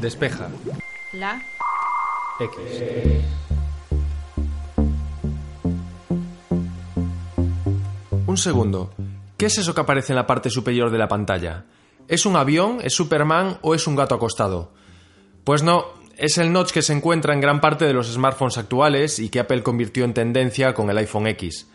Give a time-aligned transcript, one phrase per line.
[0.00, 0.48] Despeja.
[1.12, 1.42] La.
[2.38, 2.56] X.
[8.26, 8.92] Un segundo.
[9.38, 11.64] ¿Qué es eso que aparece en la parte superior de la pantalla?
[12.08, 14.72] ¿Es un avión, es Superman o es un gato acostado?
[15.44, 19.18] Pues no, es el notch que se encuentra en gran parte de los smartphones actuales
[19.18, 21.68] y que Apple convirtió en tendencia con el iPhone X.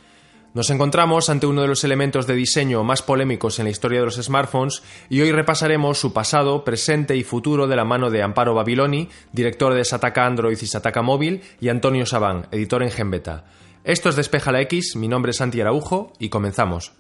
[0.54, 4.06] Nos encontramos ante uno de los elementos de diseño más polémicos en la historia de
[4.06, 8.54] los smartphones y hoy repasaremos su pasado, presente y futuro de la mano de Amparo
[8.54, 13.46] Babiloni, director de Sataka Android y Sataka Móvil, y Antonio Sabán, editor en Genbeta.
[13.86, 16.92] Esto es Despeja la X, mi nombre es Santi Araujo y comenzamos.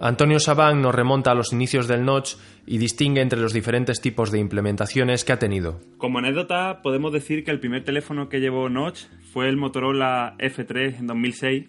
[0.00, 4.30] Antonio Sabán nos remonta a los inicios del Notch y distingue entre los diferentes tipos
[4.30, 5.80] de implementaciones que ha tenido.
[5.96, 11.00] Como anécdota, podemos decir que el primer teléfono que llevó Notch fue el Motorola F3
[11.00, 11.68] en 2006,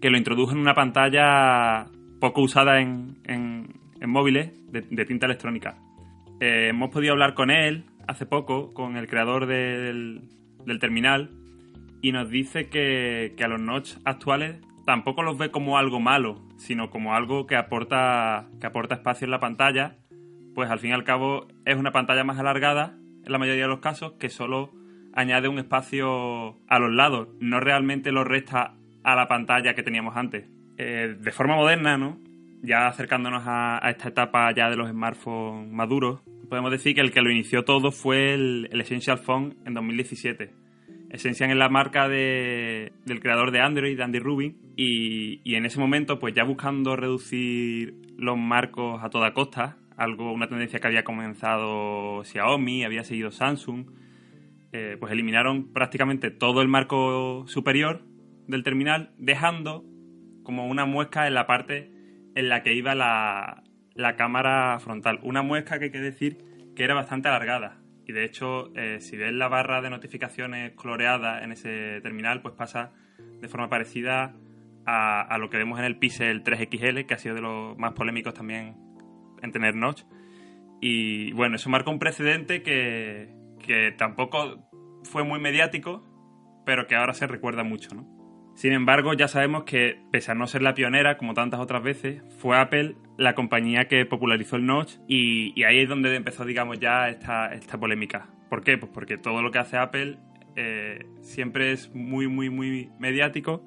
[0.00, 1.86] que lo introdujo en una pantalla
[2.20, 3.16] poco usada en,
[4.06, 5.76] móviles de, tinta electrónica.
[6.40, 10.22] Eh, hemos podido hablar con él hace poco, con el creador del,
[10.78, 11.30] terminal,
[12.00, 16.40] y nos dice que, que a los Notch actuales tampoco los ve como algo malo,
[16.56, 19.98] sino como algo que aporta, que aporta espacio en la pantalla,
[20.54, 23.68] pues al fin y al cabo es una pantalla más alargada, en la mayoría de
[23.68, 24.72] los casos, que solo
[25.12, 30.16] añade un espacio a los lados, no realmente lo resta a la pantalla que teníamos
[30.16, 30.48] antes.
[30.78, 32.18] Eh, de forma moderna, ¿no?
[32.62, 37.20] Ya acercándonos a, esta etapa ya de los smartphones maduros, podemos decir que el que
[37.20, 40.67] lo inició todo fue el, el Essential Phone en 2017
[41.10, 46.18] Essential es la marca de, del creador de Android, Andy Rubin, y, en ese momento,
[46.18, 52.22] pues ya buscando reducir los marcos a toda costa, algo, una tendencia que había comenzado
[52.24, 53.86] Xiaomi, había seguido Samsung,
[54.72, 58.02] eh, pues eliminaron prácticamente todo el marco superior
[58.46, 59.84] del terminal, dejando
[60.42, 61.90] como una muesca en la parte
[62.34, 65.18] en la que iba la, la cámara frontal.
[65.22, 66.38] Una muesca que hay que decir
[66.76, 67.77] que era bastante alargada.
[68.08, 72.54] Y de hecho, eh, si ves la barra de notificaciones coloreada en ese terminal, pues
[72.54, 74.34] pasa de forma parecida
[74.86, 78.32] a, lo que vemos en el Pixel 3XL, que ha sido de los más polémicos
[78.32, 78.76] también
[79.42, 80.04] en tener notch.
[80.80, 83.28] Y bueno, eso marca un precedente que,
[83.60, 84.66] que tampoco
[85.02, 86.02] fue muy mediático,
[86.64, 88.17] pero que ahora se recuerda mucho, ¿no?
[88.58, 92.24] Sin embargo, ya sabemos que, pese a no ser la pionera, como tantas otras veces,
[92.40, 97.08] fue Apple la compañía que popularizó el notch y, ahí es donde empezó, digamos, ya
[97.08, 98.26] esta, esta polémica.
[98.50, 98.76] ¿Por qué?
[98.76, 100.18] Pues porque todo lo que hace Apple
[100.56, 103.62] eh, siempre es muy, muy, muy mediático.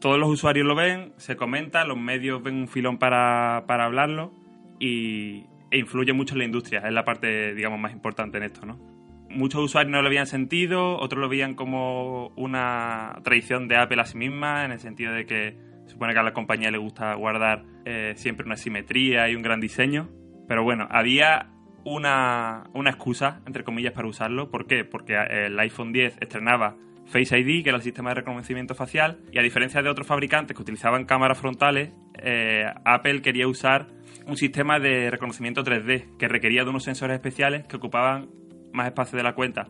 [0.00, 4.32] Todos los usuarios lo ven, se comenta, los medios ven un filón para, para hablarlo
[4.78, 6.78] y, e influye mucho en la industria.
[6.86, 8.97] Es la parte, digamos, más importante en esto, ¿no?
[9.30, 14.04] Muchos usuarios no lo habían sentido, otros lo veían como una tradición de Apple a
[14.04, 15.56] sí misma, en el sentido de que
[15.86, 19.60] supone que a la compañía le gusta guardar eh, siempre una simetría y un gran
[19.60, 20.08] diseño.
[20.46, 21.50] Pero bueno, había
[21.84, 24.50] una, una excusa, entre comillas, para usarlo.
[24.50, 24.84] ¿Por qué?
[24.84, 29.38] Porque el iPhone 10 estrenaba Face ID, que era el sistema de reconocimiento facial, y
[29.38, 33.88] a diferencia de otros fabricantes que utilizaban cámaras frontales, eh, Apple quería usar
[34.26, 38.28] un sistema de reconocimiento 3D que requería de unos sensores especiales que ocupaban
[38.72, 39.68] más espacio de la cuenta.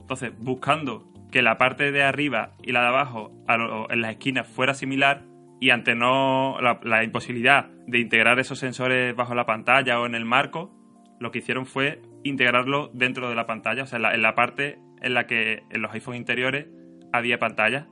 [0.00, 3.32] Entonces, buscando que la parte de arriba y la de abajo
[3.90, 5.24] en las esquinas fuera similar
[5.60, 10.24] y ante no la, imposibilidad de integrar esos sensores bajo la pantalla o en el
[10.24, 10.72] marco,
[11.18, 15.14] lo que hicieron fue integrarlo dentro de la pantalla, o sea, en la, parte en
[15.14, 16.66] la que en los iPhones interiores
[17.12, 17.88] había pantalla.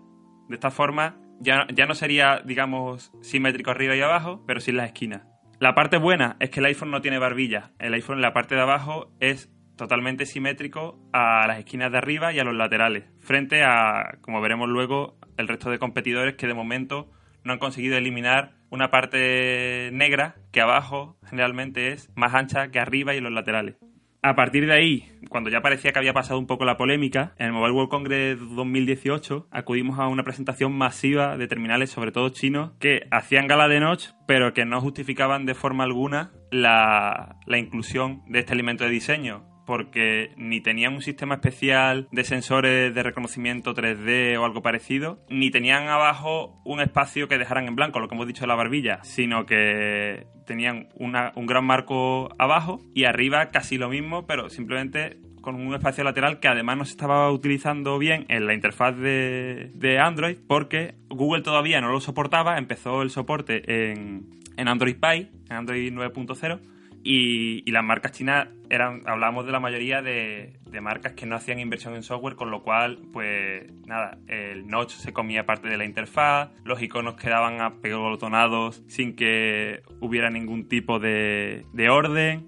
[0.49, 4.77] De esta forma, ya, ya no sería, digamos, simétrico arriba y abajo, pero sí en
[4.77, 5.23] las esquinas.
[5.59, 7.71] La parte buena es que el iPhone no tiene barbilla.
[7.79, 9.49] El iPhone en la parte de abajo es
[9.83, 14.69] totalmente simétrico a las esquinas de arriba y a los laterales, frente a, como veremos
[14.69, 17.11] luego, el resto de competidores que de momento
[17.43, 23.17] no han conseguido eliminar una parte negra que abajo generalmente es más ancha que arriba
[23.17, 23.75] y los laterales.
[24.23, 27.47] A partir de ahí, cuando ya parecía que había pasado un poco la polémica, en
[27.47, 32.71] el Mobile World Congress 2018 acudimos a una presentación masiva de terminales, sobre todo chinos,
[32.79, 38.23] que hacían gala de notch, pero que no justificaban de forma alguna la, la inclusión
[38.29, 43.75] de este elemento de diseño porque ni tenían un sistema especial de sensores de reconocimiento
[43.75, 48.15] 3D o algo parecido, ni tenían abajo un espacio que dejaran en blanco, lo que
[48.15, 53.79] hemos dicho de la barbilla, sino que tenían un gran marco abajo y arriba casi
[53.79, 58.25] lo mismo, pero simplemente con un espacio lateral que además no se estaba utilizando bien
[58.29, 63.91] en la interfaz de, de Android porque Google todavía no lo soportaba, empezó el soporte
[63.91, 66.61] en, en Android Pie, en Android 9.0
[67.05, 71.95] y, las marcas chinas eran, hablamos de la mayoría de, marcas que no hacían inversión
[71.95, 76.51] en software, con lo cual, pues nada, el notch se comía parte de la interfaz,
[76.65, 82.47] los iconos quedaban apegotonados sin que hubiera ningún tipo de, orden.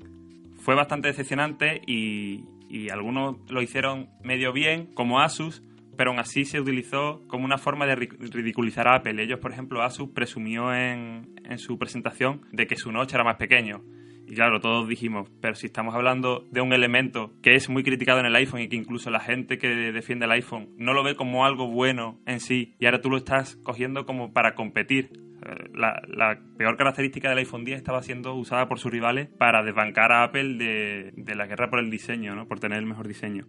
[0.58, 5.62] Fue bastante decepcionante y, y algunos lo hicieron medio bien, como Asus,
[5.96, 9.22] pero aún así se utilizó como una forma de ridiculizar a Apple.
[9.22, 13.36] Ellos, por ejemplo, Asus presumió en, en su presentación de que su notch era más
[13.36, 13.82] pequeño.
[14.26, 18.20] Y claro, todos dijimos, pero si estamos hablando de un elemento que es muy criticado
[18.20, 21.14] en el iPhone y que incluso la gente que defiende el iPhone no lo ve
[21.14, 25.10] como algo bueno en sí, y ahora tú lo estás cogiendo como para competir.
[25.44, 30.10] Eh, la, peor característica del iPhone 10 estaba siendo usada por sus rivales para desbancar
[30.10, 32.48] a Apple de, de la guerra por el diseño, ¿no?
[32.48, 33.44] por tener el mejor diseño.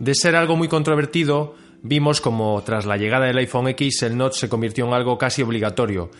[0.00, 4.34] De ser algo muy controvertido, vimos como tras la llegada del iPhone X el Notch
[4.34, 6.10] se convirtió en algo casi obligatorio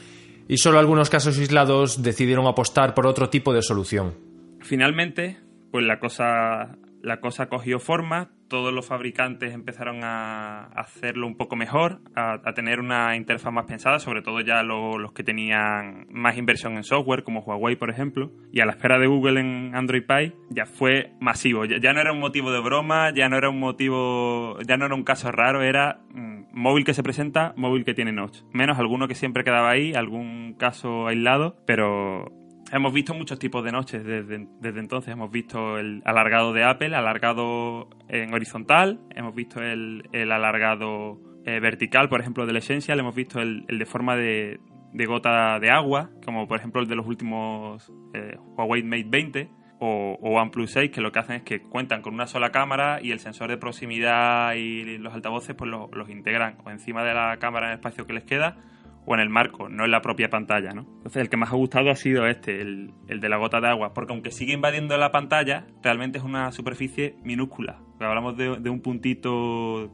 [0.50, 4.14] y solo algunos casos aislados decidieron apostar por otro tipo de solución.
[4.62, 5.38] Finalmente,
[5.70, 11.56] pues la cosa la cosa cogió forma, todos los fabricantes empezaron a hacerlo un poco
[11.56, 16.76] mejor, a, tener una interfaz más pensada, sobre todo ya los que tenían más inversión
[16.76, 20.34] en software, como Huawei, por ejemplo, y a la espera de Google en Android Pie
[20.50, 24.58] ya fue masivo, ya, no era un motivo de broma, ya no era un motivo,
[24.66, 28.12] ya no era un caso raro, era mm, móvil que se presenta, móvil que tiene
[28.12, 32.39] notch, menos alguno que siempre quedaba ahí, algún caso aislado, pero
[32.72, 35.12] Hemos visto muchos tipos de noches desde, entonces.
[35.12, 39.00] Hemos visto el alargado de Apple, alargado en horizontal.
[39.10, 43.00] Hemos visto el, alargado eh, vertical, por ejemplo, del Essential.
[43.00, 44.60] Hemos visto el, de forma de,
[45.04, 49.50] gota de agua, como por ejemplo el de los últimos eh, Huawei Mate 20
[49.80, 53.10] o, OnePlus 6, que lo que hacen es que cuentan con una sola cámara y
[53.10, 57.36] el sensor de proximidad y los altavoces pues los, los integran o encima de la
[57.38, 58.58] cámara en el espacio que les queda
[59.06, 60.82] o en el marco, no en la propia pantalla, ¿no?
[60.98, 63.92] Entonces el que más ha gustado ha sido este, el, de la gota de agua,
[63.94, 67.80] porque aunque sigue invadiendo la pantalla, realmente es una superficie minúscula.
[67.98, 69.90] Hablamos de, un puntito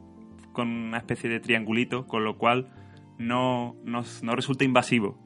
[0.53, 2.69] con una especie de triangulito, con lo cual
[3.17, 3.75] no,
[4.21, 5.17] resulta invasivo.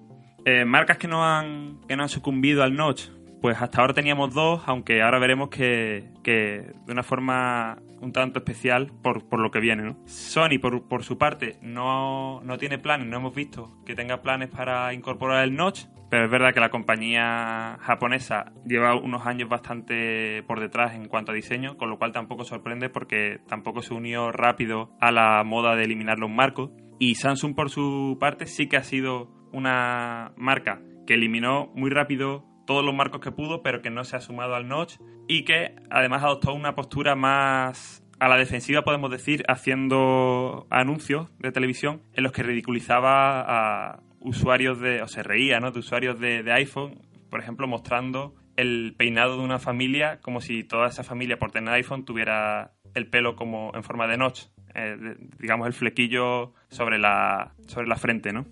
[0.45, 3.09] Eh, marcas que no, han, que no han sucumbido al notch,
[3.41, 8.91] pues hasta ahora teníamos dos, aunque ahora veremos que, de una forma un tanto especial
[9.01, 9.83] por, por lo que viene.
[9.83, 9.97] ¿no?
[10.05, 14.49] Sony, por, por, su parte, no, no tiene planes, no hemos visto que tenga planes
[14.49, 20.43] para incorporar el notch, pero es verdad que la compañía japonesa lleva unos años bastante
[20.43, 24.31] por detrás en cuanto a diseño, con lo cual tampoco sorprende porque tampoco se unió
[24.31, 26.71] rápido a la moda de eliminar los marcos.
[26.99, 32.50] Y Samsung, por su parte, sí que ha sido una marca que eliminó muy rápido
[32.71, 34.95] todos los marcos que pudo, pero que no se ha sumado al notch
[35.27, 41.51] y que además adoptó una postura más a la defensiva, podemos decir, haciendo anuncios de
[41.51, 45.71] televisión en los que ridiculizaba a usuarios de, o se reía, ¿no?
[45.71, 50.87] De usuarios de, iPhone, por ejemplo, mostrando el peinado de una familia como si toda
[50.87, 54.43] esa familia por tener iPhone tuviera el pelo como en forma de notch.
[54.73, 58.45] Eh, digamos, el flequillo sobre la, sobre la frente, ¿no?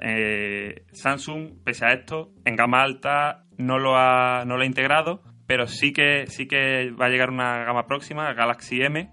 [0.00, 5.22] Eh, Samsung, pese a esto, en gama alta no lo ha, no lo ha integrado,
[5.46, 9.10] pero sí que, sí que va a llegar una gama próxima, Galaxy M,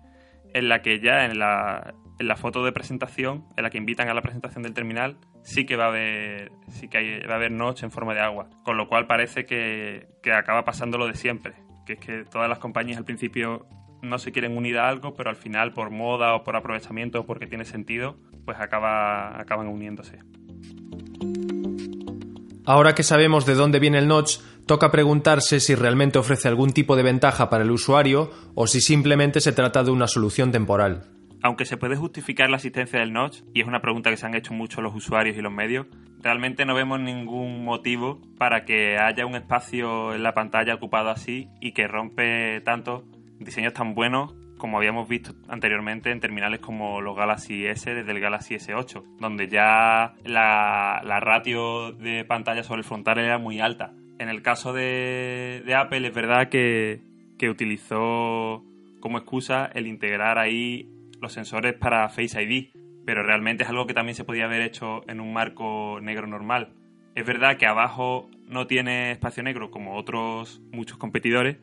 [0.53, 4.09] en la que ya en la, en la foto de presentación, en la que invitan
[4.09, 7.51] a la presentación del terminal, sí que va a haber, sí que va a haber
[7.51, 11.15] notch en forma de agua, con lo cual parece que, que acaba pasando lo de
[11.15, 11.53] siempre,
[11.85, 13.65] que es que todas las compañías al principio
[14.01, 17.25] no se quieren unir a algo, pero al final por moda o por aprovechamiento o
[17.25, 20.19] porque tiene sentido, pues acaba, acaban uniéndose.
[22.65, 26.95] Ahora que sabemos de dónde viene el notch, toca preguntarse si realmente ofrece algún tipo
[26.95, 31.03] de ventaja para el usuario o si simplemente se trata de una solución temporal.
[31.43, 34.35] Aunque se puede justificar la asistencia del notch, y es una pregunta que se han
[34.35, 35.87] hecho mucho los usuarios y los medios,
[36.21, 41.49] realmente no vemos ningún motivo para que haya un espacio en la pantalla ocupado así
[41.59, 43.05] y que rompe tanto
[43.43, 48.19] diseños tan buenos como habíamos visto anteriormente en terminales como los Galaxy S desde el
[48.19, 53.95] Galaxy S8, donde ya la, ratio de pantalla sobre el frontal era muy alta.
[54.19, 57.01] En el caso de, Apple es verdad que,
[57.39, 58.63] que utilizó
[58.99, 62.69] como excusa el integrar ahí los sensores para Face ID,
[63.03, 66.75] pero realmente es algo que también se podía haber hecho en un marco negro normal.
[67.15, 71.57] Es verdad que abajo no tiene espacio negro como otros muchos competidores,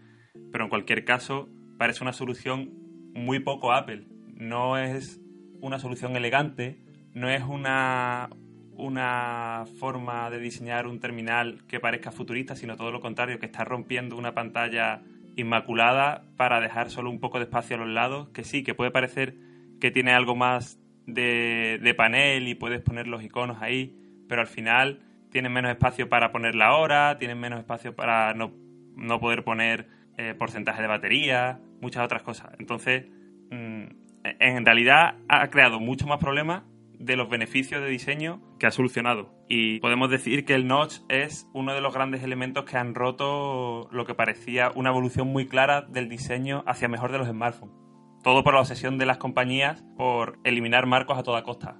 [0.50, 2.70] pero en cualquier caso parece una solución
[3.14, 4.06] muy poco Apple.
[4.34, 5.20] No es
[5.60, 6.78] una solución elegante,
[7.14, 8.28] no es una,
[8.76, 13.64] una forma de diseñar un terminal que parezca futurista, sino todo lo contrario, que está
[13.64, 15.02] rompiendo una pantalla
[15.36, 18.90] inmaculada para dejar solo un poco de espacio a los lados, que sí, que puede
[18.90, 19.36] parecer
[19.80, 23.96] que tiene algo más de, de panel y puedes poner los iconos ahí,
[24.28, 28.52] pero al final tienen menos espacio para poner la hora, tienen menos espacio para no
[28.98, 32.52] no poder poner eh, porcentaje de batería, muchas otras cosas.
[32.58, 33.06] Entonces,
[33.50, 33.84] mm,
[34.24, 36.62] en realidad ha creado mucho más problemas
[36.98, 39.32] de los beneficios de diseño que ha solucionado.
[39.48, 43.88] Y podemos decir que el notch es uno de los grandes elementos que han roto
[43.92, 47.74] lo que parecía una evolución muy clara del diseño hacia mejor de los smartphones.
[48.22, 51.78] Todo por la obsesión de las compañías por eliminar marcos a toda costa.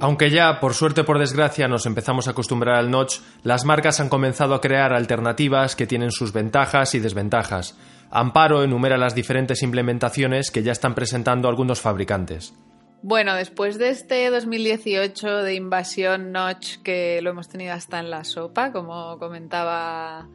[0.00, 3.98] Aunque ya, por suerte o por desgracia, nos empezamos a acostumbrar al notch, las marcas
[3.98, 7.76] han comenzado a crear alternativas que tienen sus ventajas y desventajas.
[8.10, 12.54] Amparo enumera las diferentes implementaciones que ya están presentando algunos fabricantes.
[13.02, 18.24] Bueno, después de este 2018 de invasión notch que lo hemos tenido hasta en la
[18.24, 20.28] sopa, como comentaba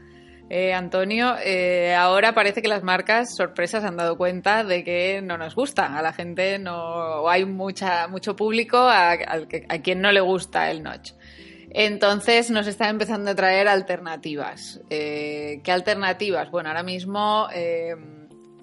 [0.49, 5.37] eh, Antonio, eh, ahora parece que las marcas sorpresas han dado cuenta de que no
[5.37, 5.97] nos gusta.
[5.97, 9.17] A la gente no hay mucha, mucho público a,
[9.83, 11.13] quien no le gusta el notch.
[11.69, 14.79] Entonces nos están empezando a traer alternativas.
[14.89, 16.51] Eh, ¿Qué alternativas?
[16.51, 17.47] Bueno, ahora mismo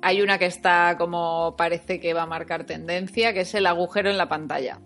[0.03, 4.11] hay una que está como parece que va a marcar tendencia, que es el agujero
[4.11, 4.79] en la pantalla.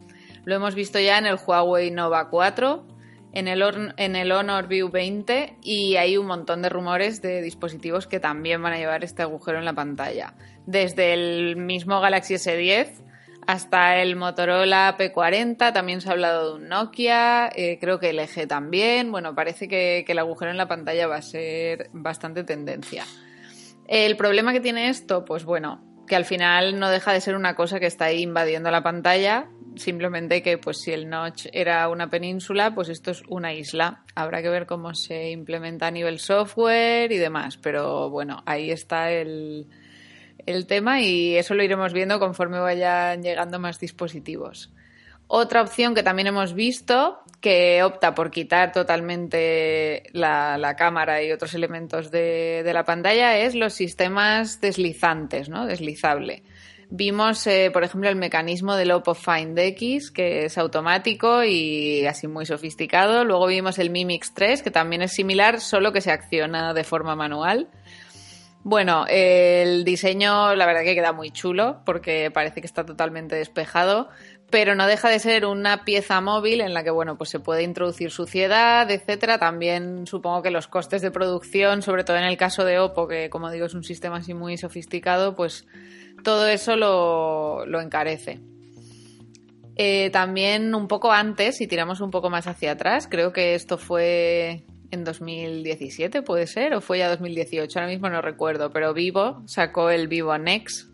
[0.45, 2.87] Lo hemos visto ya en el Huawei Nova 4,
[3.35, 8.63] en el, Honor View 20 y hay un montón de rumores de dispositivos que también
[8.63, 10.35] van a llevar este agujero en la pantalla.
[10.67, 13.03] Desde el mismo Galaxy S10
[13.47, 18.17] hasta el Motorola P40, también se ha hablado de un Nokia, eh, creo que el
[18.17, 19.11] LG también.
[19.11, 23.05] Bueno, parece que, que el agujero en la pantalla va a ser bastante tendencia.
[23.87, 27.55] El problema que tiene esto, pues bueno, que al final no deja de ser una
[27.55, 32.11] cosa que está ahí invadiendo la pantalla, simplemente que pues si el notch era una
[32.11, 34.03] península, pues esto es una isla.
[34.15, 39.11] Habrá que ver cómo se implementa a nivel software y demás, pero bueno, ahí está
[39.11, 39.67] el,
[40.47, 44.71] el tema y eso lo iremos viendo conforme vayan llegando más dispositivos.
[45.27, 51.55] Otra opción que también hemos visto, que opta por quitar totalmente la, cámara y otros
[51.55, 55.65] elementos de, de, la pantalla, es los sistemas deslizantes, ¿no?
[55.65, 56.43] Deslizable.
[56.97, 62.29] Vimos, eh, por ejemplo, el mecanismo del Oppo Find X, que es automático y así
[62.29, 63.25] muy sofisticado.
[63.25, 67.17] Luego vimos el Mimix 3, que también es similar, solo que se acciona de forma
[67.17, 67.69] manual.
[68.63, 74.09] Bueno, el diseño la verdad que queda muy chulo porque parece que está totalmente despejado,
[74.55, 77.65] pero no deja de ser una pieza móvil en la que bueno, pues se puede
[77.65, 79.37] introducir suciedad, etcétera.
[79.37, 83.31] También supongo que los costes de producción, sobre todo en el caso de Oppo, que
[83.31, 85.67] como digo es un sistema así muy sofisticado, pues
[86.23, 88.39] todo eso lo, encarece.
[89.75, 93.77] Eh, también un poco antes, si tiramos un poco más hacia atrás, creo que esto
[93.77, 99.43] fue en 2017, puede ser, o fue ya 2018, ahora mismo no recuerdo, pero Vivo
[99.47, 100.94] sacó el Vivo Nex,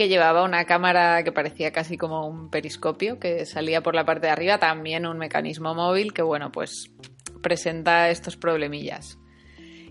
[0.00, 4.28] que llevaba una cámara que parecía casi como un periscopio, que salía por la parte
[4.28, 6.90] de arriba, también un mecanismo móvil que, bueno, pues
[7.42, 9.18] presenta estos problemillas.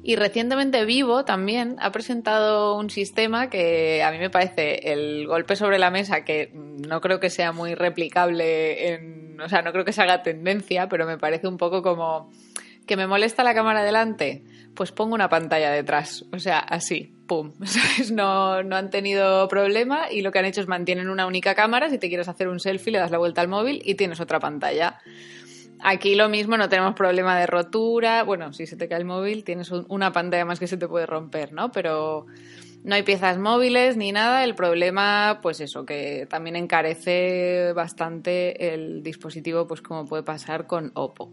[0.01, 5.55] Y recientemente Vivo también ha presentado un sistema que a mí me parece el golpe
[5.55, 9.85] sobre la mesa, que no creo que sea muy replicable, en, o sea, no creo
[9.85, 12.31] que se haga tendencia, pero me parece un poco como
[12.87, 17.53] que me molesta la cámara delante, pues pongo una pantalla detrás, o sea, así, pum,
[18.11, 21.89] No, no han tenido problema y lo que han hecho es mantienen una única cámara,
[21.89, 24.41] si te quieres hacer un selfie le das la vuelta al móvil y tienes otra
[24.41, 24.99] pantalla.
[25.81, 28.23] Aquí lo mismo, no tenemos problema de rotura.
[28.23, 31.05] Bueno, si se te cae el móvil, tienes una pantalla más que se te puede
[31.05, 31.71] romper, ¿no?
[31.71, 32.25] Pero
[32.83, 34.43] no hay piezas móviles ni nada.
[34.43, 40.91] El problema, pues eso, que también encarece bastante el dispositivo, pues como puede pasar con
[40.95, 41.31] Oppo.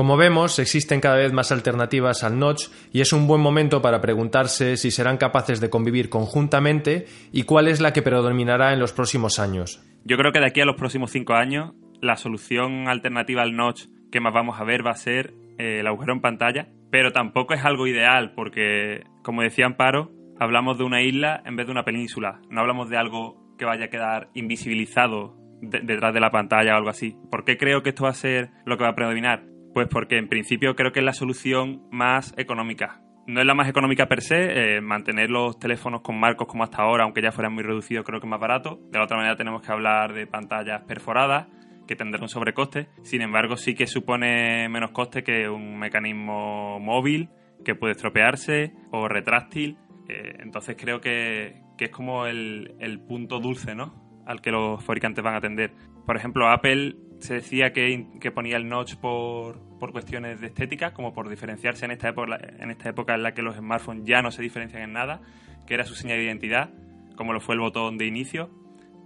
[0.00, 4.00] Como vemos, existen cada vez más alternativas al notch y es un buen momento para
[4.00, 8.94] preguntarse si serán capaces de convivir conjuntamente y cuál es la que predominará en los
[8.94, 9.84] próximos años.
[10.06, 13.88] Yo creo que de aquí a los próximos cinco años, la solución alternativa al notch
[14.10, 17.52] que más vamos a ver va a ser eh, el agujero en pantalla, pero tampoco
[17.52, 21.84] es algo ideal porque, como decía Amparo, hablamos de una isla en vez de una
[21.84, 26.78] península, no hablamos de algo que vaya a quedar invisibilizado detrás de la pantalla o
[26.78, 27.18] algo así.
[27.30, 29.49] ¿Por qué creo que esto va a ser lo que va a predominar?
[29.74, 33.00] Pues porque en principio creo que es la solución más económica
[33.30, 36.82] no es la más económica per se, eh, mantener los teléfonos con marcos como hasta
[36.82, 38.80] ahora, aunque ya fueran muy reducidos, creo que es más barato.
[38.90, 41.46] De la otra manera tenemos que hablar de pantallas perforadas,
[41.86, 42.88] que tendrán un sobrecoste.
[43.02, 47.30] Sin embargo, sí que supone menos coste que un mecanismo móvil
[47.64, 49.76] que puede estropearse o retráctil.
[50.08, 54.22] Eh, entonces creo que, es como el, el punto dulce, ¿no?
[54.26, 55.72] Al que los fabricantes van a atender.
[56.04, 59.60] Por ejemplo, Apple se decía que, ponía el notch por,
[59.92, 63.42] cuestiones de estética, como por diferenciarse en esta, época, en esta época en la que
[63.42, 65.20] los smartphones ya no se diferencian en nada,
[65.66, 66.70] que era su señal de identidad,
[67.16, 68.50] como lo fue el botón de inicio.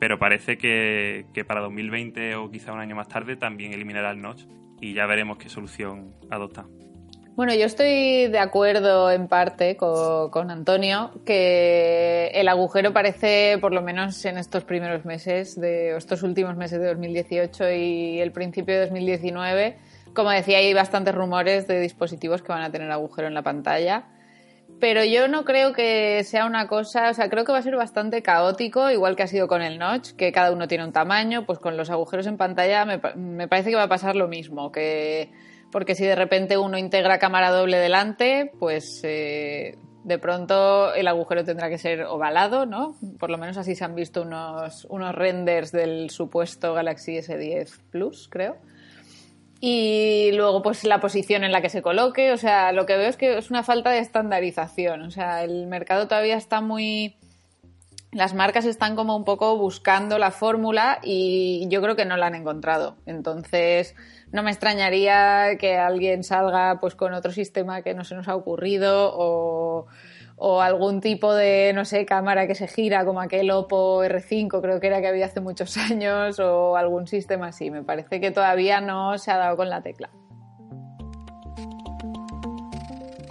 [0.01, 4.21] pero parece que, que para 2020 o quizá un año más tarde también eliminará el
[4.21, 4.45] notch
[4.81, 6.67] y ya veremos qué solución adopta.
[7.37, 13.83] Bueno, yo estoy de acuerdo en parte con, Antonio que el agujero parece, por lo
[13.83, 18.83] menos en estos primeros meses, de estos últimos meses de 2018 y el principio de
[18.83, 19.79] 2019,
[20.15, 24.05] como decía, hay bastantes rumores de dispositivos que van a tener agujero en la pantalla.
[24.79, 27.75] Pero yo no creo que sea una cosa, o sea, creo que va a ser
[27.75, 31.45] bastante caótico, igual que ha sido con el notch, que cada uno tiene un tamaño,
[31.47, 34.71] pues con los agujeros en pantalla me, me parece que va a pasar lo mismo,
[34.71, 35.33] que
[35.75, 41.43] porque si de repente uno integra cámara doble delante, pues eh, de pronto el agujero
[41.43, 42.95] tendrá que ser ovalado, ¿no?
[43.19, 48.29] Por lo menos así se han visto unos, unos renders del supuesto Galaxy S10 Plus,
[48.31, 48.57] creo.
[49.59, 52.31] Y luego, pues la posición en la que se coloque.
[52.31, 55.03] O sea, lo que veo es que es una falta de estandarización.
[55.03, 57.17] O sea, el mercado todavía está muy.
[58.15, 62.29] Las marcas están como un poco buscando la fórmula y yo creo que no la
[62.29, 62.97] han encontrado.
[63.07, 63.97] Entonces,
[64.31, 68.37] no me extrañaría que alguien salga pues con otro sistema que no se nos ha
[68.37, 69.87] ocurrido o,
[70.61, 74.87] algún tipo de, no sé, cámara que se gira como aquel Oppo R5 creo que
[74.87, 77.73] era que había hace muchos años o algún sistema así.
[77.73, 80.11] Me parece que todavía no se ha dado con la tecla.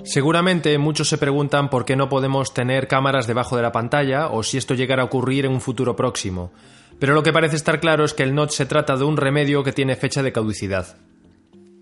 [0.03, 4.43] Seguramente muchos se preguntan por qué no podemos tener cámaras debajo de la pantalla o
[4.43, 6.51] si esto llegara a ocurrir en un futuro próximo.
[6.99, 9.63] Pero lo que parece estar claro es que el notch se trata de un remedio
[9.63, 10.97] que tiene fecha de caducidad.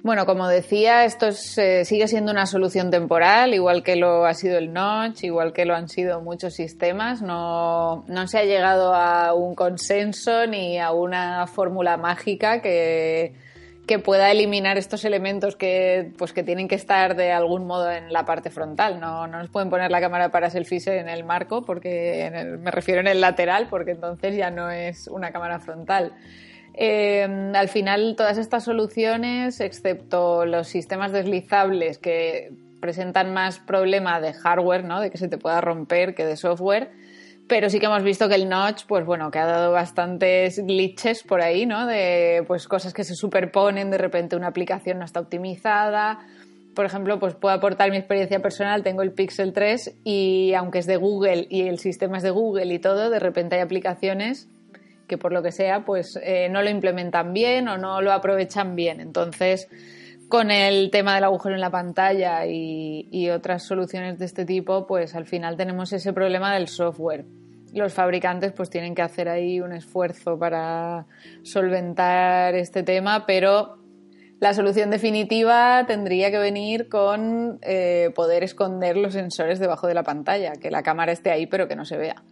[0.03, 4.57] Bueno, como decía, esto eh, sigue siendo una solución temporal, igual que lo ha sido
[4.57, 7.21] el Notch, igual que lo han sido muchos sistemas.
[7.21, 13.35] No, no se ha llegado a un consenso ni a una fórmula mágica que,
[13.88, 18.13] que pueda eliminar estos elementos que, pues, que tienen que estar de algún modo en
[18.13, 19.00] la parte frontal.
[19.00, 23.01] No, no nos pueden poner la cámara para selfies en el marco, porque me refiero
[23.01, 26.13] en el lateral, porque entonces ya no es una cámara frontal.
[26.73, 34.33] Eh, al final, todas estas soluciones, excepto los sistemas deslizables que presentan más problema de
[34.33, 35.01] hardware, ¿no?
[35.01, 36.91] de que se te pueda romper que de software,
[37.51, 41.24] pero sí que hemos visto que el notch, pues bueno, que ha dado bastantes glitches
[41.24, 41.86] por ahí, ¿no?
[41.86, 46.20] De pues cosas que se superponen, de repente una aplicación no está optimizada.
[46.74, 50.86] Por ejemplo, pues puedo aportar mi experiencia personal, tengo el Pixel 3 y aunque es
[50.86, 54.47] de Google y el sistema es de Google y todo, de repente hay aplicaciones
[55.10, 58.78] que por lo que sea, pues eh, no lo implementan bien o no lo aprovechan
[58.78, 59.02] bien.
[59.02, 59.67] Entonces,
[60.30, 65.15] con el tema del agujero en la pantalla y, otras soluciones de este tipo, pues
[65.15, 67.25] al final tenemos ese problema del software.
[67.73, 71.05] Los fabricantes pues tienen que hacer ahí un esfuerzo para
[71.43, 73.77] solventar este tema, pero
[74.39, 80.03] la solución definitiva tendría que venir con eh, poder esconder los sensores debajo de la
[80.03, 82.23] pantalla, que la cámara esté ahí pero que no se vea.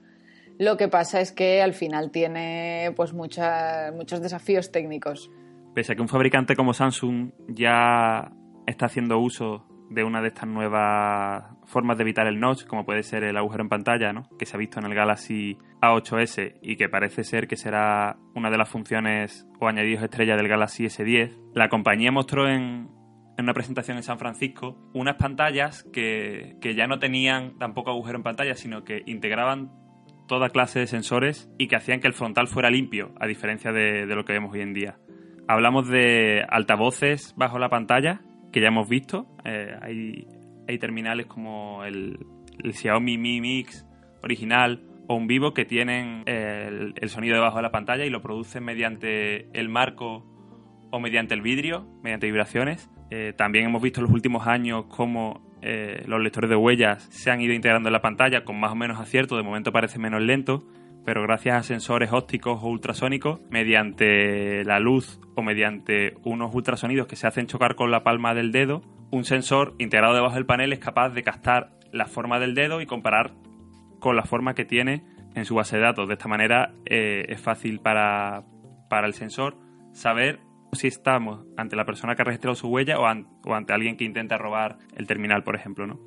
[0.58, 5.30] Lo que pasa es que al final tiene pues muchos desafíos técnicos
[5.74, 8.32] pese a que un fabricante como Samsung ya
[8.68, 13.04] está haciendo uso de una de estas nuevas formas de evitar el notch, como puede
[13.04, 14.24] ser el agujero en pantalla, ¿no?
[14.38, 18.50] que se ha visto en el Galaxy A8S y que parece ser que será una
[18.50, 22.90] de las funciones o añadidos estrella del Galaxy S10, la compañía mostró en,
[23.38, 28.56] una presentación en San Francisco unas pantallas que, ya no tenían tampoco agujero en pantalla,
[28.56, 29.72] sino que integraban
[30.28, 34.06] toda clase de sensores y que hacían que el frontal fuera limpio, a diferencia de
[34.06, 35.00] lo que vemos hoy en día.
[35.48, 38.22] Hablamos de altavoces bajo la pantalla,
[38.52, 39.28] que ya hemos visto.
[39.46, 39.76] Eh,
[40.68, 42.20] hay, terminales como el,
[42.72, 43.86] Xiaomi Mi Mix
[44.22, 48.64] original o un Vivo que tienen el, sonido debajo de la pantalla y lo producen
[48.64, 50.26] mediante el marco
[50.92, 52.90] o mediante el vidrio, mediante vibraciones.
[53.10, 57.32] Eh, también hemos visto en los últimos años cómo eh, los lectores de huellas se
[57.32, 60.22] han ido integrando en la pantalla con más o menos acierto, de momento parece menos
[60.22, 60.66] lento,
[61.10, 67.16] pero gracias a sensores ópticos o ultrasónicos, mediante la luz o mediante unos ultrasonidos que
[67.16, 70.78] se hacen chocar con la palma del dedo, un sensor integrado debajo del panel es
[70.78, 73.34] capaz de captar la forma del dedo y comparar
[73.98, 76.08] con la forma que tiene en su base de datos.
[76.08, 78.44] De esta manera eh, es fácil para,
[78.92, 79.58] el sensor
[79.94, 80.42] saber
[80.74, 84.38] si estamos ante la persona que ha registrado su huella o, ante alguien que intenta
[84.38, 85.88] robar el terminal, por ejemplo.
[85.88, 86.00] ¿no?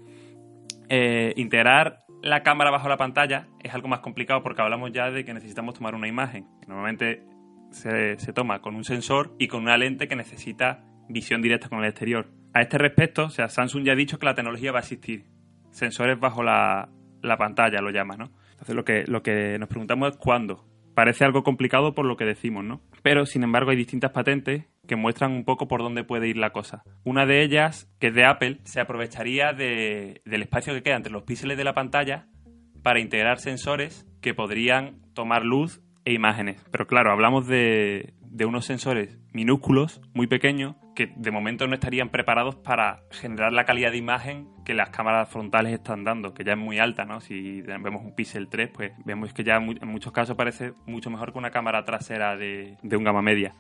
[0.88, 5.24] Eh, integrar la cámara bajo la pantalla es algo más complicado porque hablamos ya de
[5.24, 6.46] que necesitamos tomar una imagen.
[6.66, 7.24] Normalmente
[7.70, 11.86] se, toma con un sensor y con una lente que necesita visión directa con el
[11.86, 12.30] exterior.
[12.54, 15.24] A este respecto, o sea, Samsung ya ha dicho que la tecnología va a existir.
[15.70, 16.90] Sensores bajo la,
[17.38, 18.30] pantalla lo llama, ¿no?
[18.52, 20.64] Entonces lo que, lo que nos preguntamos es cuándo.
[20.94, 22.82] Parece algo complicado por lo que decimos, ¿no?
[23.02, 26.50] Pero, sin embargo, hay distintas patentes que muestran un poco por dónde puede ir la
[26.50, 26.82] cosa.
[27.04, 31.22] Una de ellas, que es de Apple, se aprovecharía del espacio que queda entre los
[31.22, 32.26] píxeles de la pantalla
[32.82, 36.64] para integrar sensores que podrían tomar luz e imágenes.
[36.70, 42.10] Pero claro, hablamos de, de unos sensores minúsculos, muy pequeños, que de momento no estarían
[42.10, 46.52] preparados para generar la calidad de imagen que las cámaras frontales están dando, que ya
[46.52, 47.20] es muy alta, ¿no?
[47.20, 51.32] Si vemos un Pixel 3, pues vemos que ya en muchos casos parece mucho mejor
[51.32, 53.54] que una cámara trasera de, de un gama media.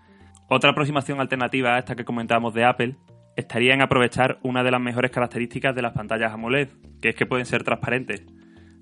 [0.54, 2.96] Otra aproximación alternativa a esta que comentábamos de Apple
[3.36, 6.68] estaría en aprovechar una de las mejores características de las pantallas AMOLED,
[7.00, 8.22] que es que pueden ser transparentes.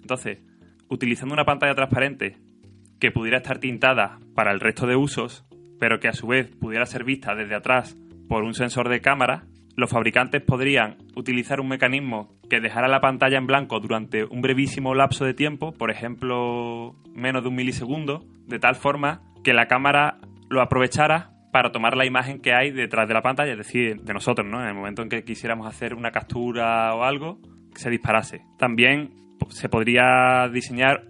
[0.01, 0.41] Entonces,
[0.89, 2.39] utilizando una pantalla transparente
[2.99, 5.47] que pudiera estar tintada para el resto de usos,
[5.79, 7.97] pero que a su vez pudiera ser vista desde atrás
[8.29, 9.45] por un sensor de cámara,
[9.77, 14.93] los fabricantes podrían utilizar un mecanismo que dejara la pantalla en blanco durante un brevísimo
[14.97, 20.19] lapso de tiempo, por ejemplo menos de un milisegundo, de tal forma que la cámara
[20.49, 24.15] lo aprovechara para tomar la imagen que hay detrás de la pantalla, es decir, de
[24.15, 24.61] nosotros, ¿no?
[24.63, 27.41] En el momento en que quisiéramos hacer una captura o algo,
[27.75, 28.43] que se disparase.
[28.59, 29.15] También
[29.49, 31.07] se podría diseñar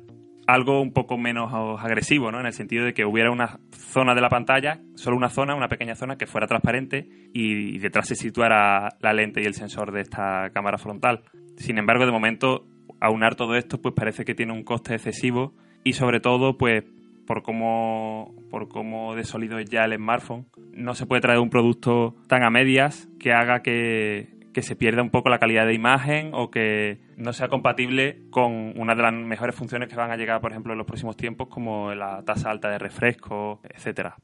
[0.46, 2.40] algo un poco menos agresivo, ¿no?
[2.40, 5.68] En el sentido de que hubiera una zona de la pantalla, solo una zona, una
[5.68, 10.00] pequeña zona que fuera transparente y detrás se situara la lente y el sensor de
[10.00, 11.22] esta cámara frontal.
[11.57, 12.66] Sin embargo, de momento,
[13.00, 16.85] aunar todo esto, pues parece que tiene un coste excesivo y sobre todo, pues
[17.30, 21.48] por cómo, por cómo de sólido es ya el smartphone, no se puede traer un
[21.48, 25.72] producto tan a medias que haga que, que se pierda un poco la calidad de
[25.72, 30.16] imagen o que no sea compatible con una de las mejores funciones que van a
[30.16, 34.16] llegar, por ejemplo, en los próximos tiempos, como la tasa alta de refresco, etcétera.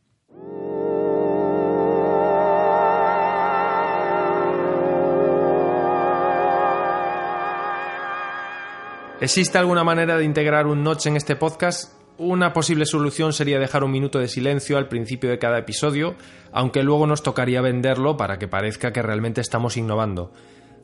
[9.20, 12.05] ¿Existe alguna manera de integrar un notch en este podcast?
[12.18, 16.14] Una posible solución sería dejar un minuto de silencio al principio de cada episodio,
[16.50, 20.32] aunque luego nos tocaría venderlo para que parezca que realmente estamos innovando.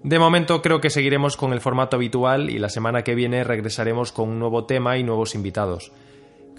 [0.03, 4.13] De momento creo que seguiremos con el formato habitual y la semana que viene regresaremos
[4.13, 5.91] con un nuevo tema y nuevos invitados.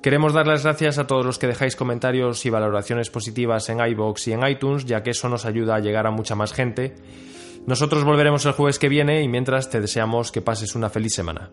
[0.01, 4.27] Queremos dar las gracias a todos los que dejáis comentarios y valoraciones positivas en iBox
[4.27, 6.95] y en iTunes, ya que eso nos ayuda a llegar a mucha más gente.
[7.67, 11.51] Nosotros volveremos el jueves que viene y mientras te deseamos que pases una feliz semana.